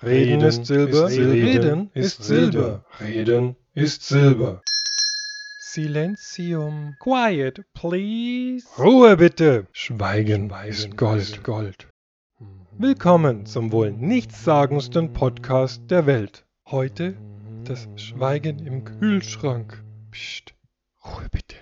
Reden 0.00 0.42
ist 0.42 0.64
Silber, 0.66 1.08
Reden 1.08 1.90
ist 1.92 2.22
Silber, 2.22 2.84
Reden 3.00 3.56
ist 3.74 4.04
Silber. 4.04 4.62
Silenzium. 5.58 6.94
Quiet, 7.00 7.64
please. 7.74 8.64
Ruhe 8.78 9.16
bitte. 9.16 9.66
Schweigen 9.72 10.52
ist 10.68 10.96
Gold, 10.96 11.42
Gold. 11.42 11.88
Willkommen 12.78 13.44
zum 13.44 13.72
wohl 13.72 13.90
nichtssagendsten 13.90 15.12
Podcast 15.12 15.82
der 15.90 16.06
Welt. 16.06 16.46
Heute 16.70 17.16
das 17.64 17.88
Schweigen 17.96 18.64
im 18.64 18.84
Kühlschrank. 18.84 19.82
Psst, 20.12 20.54
Ruhe 21.04 21.26
bitte. 21.32 21.56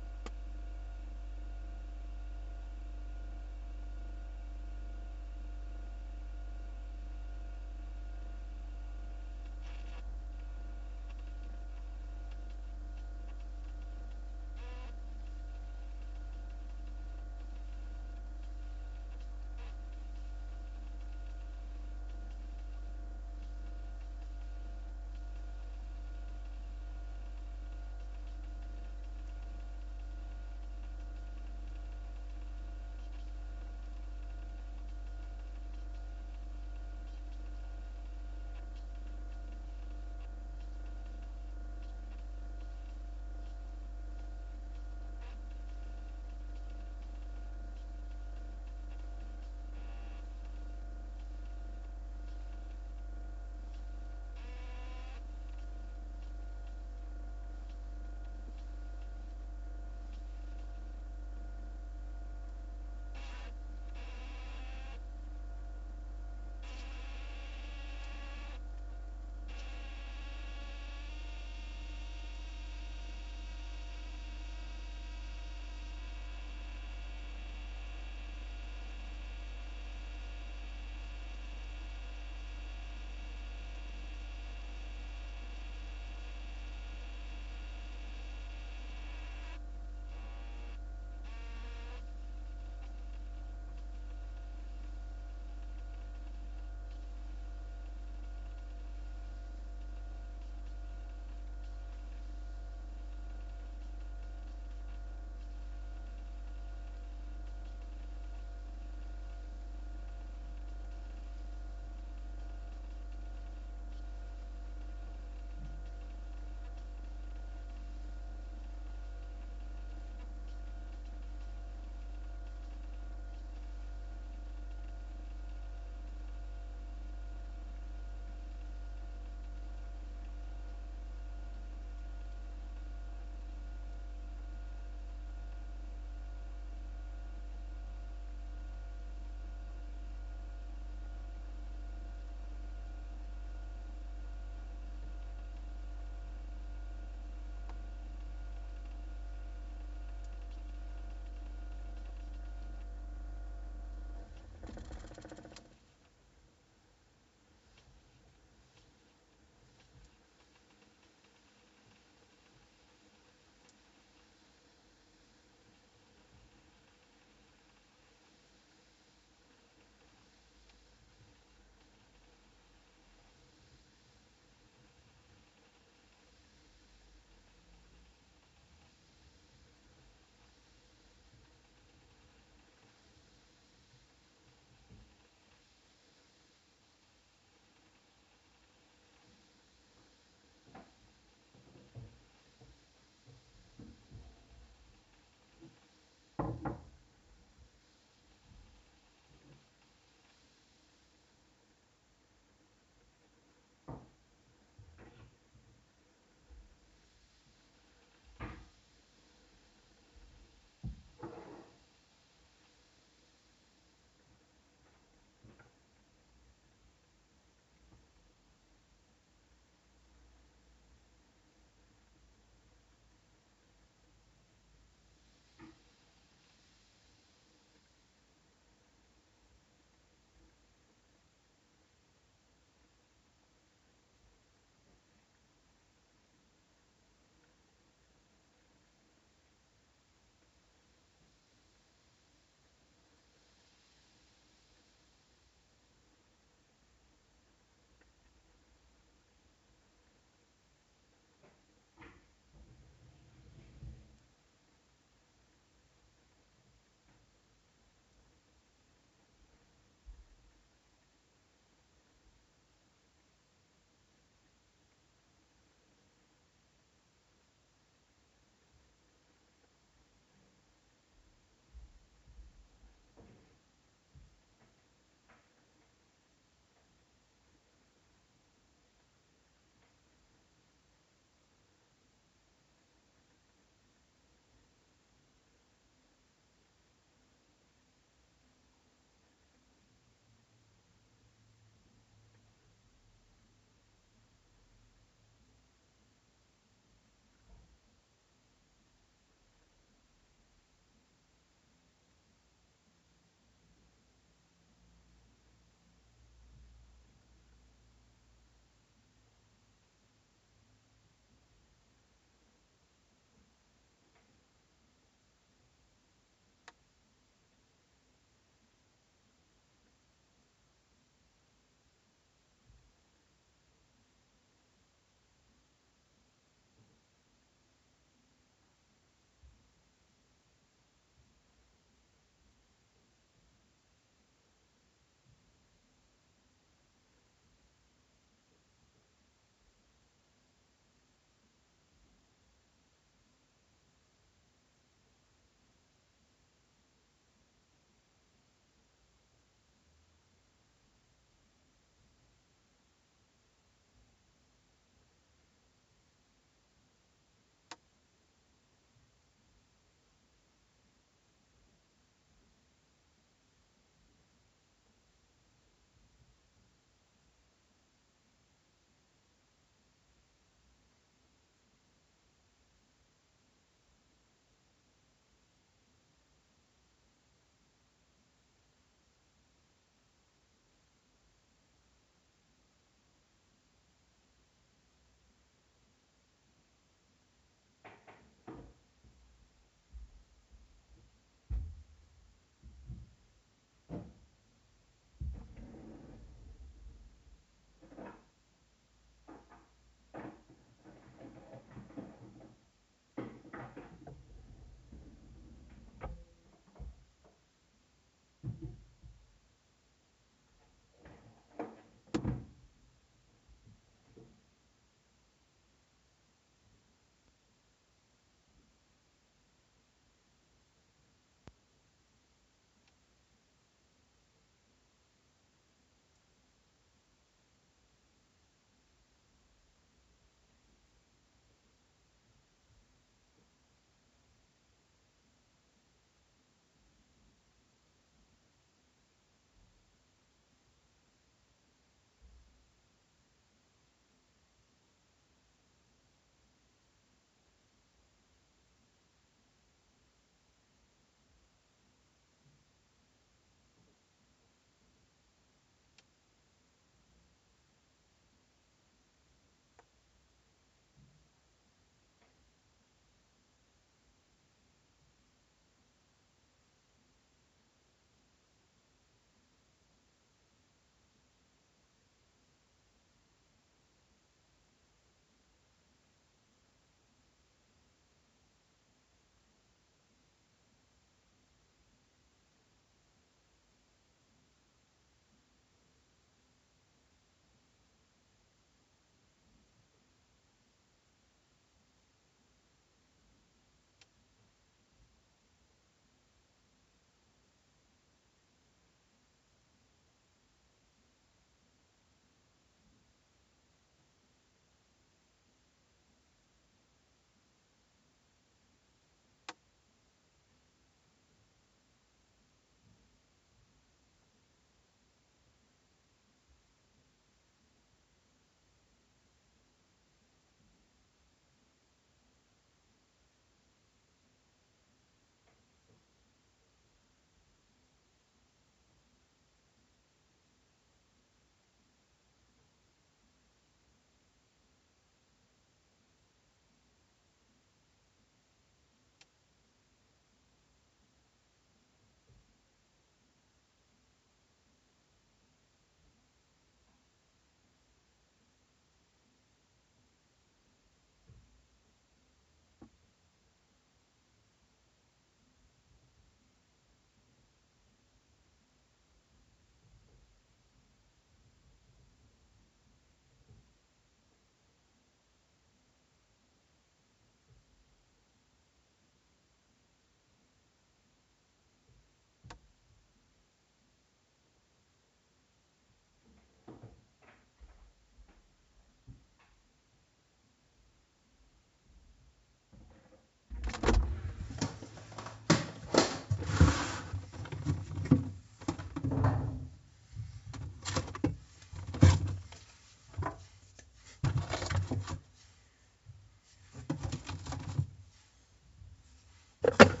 Thank 599.63 599.91
you. 599.91 600.00